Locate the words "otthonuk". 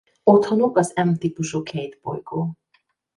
0.23-0.77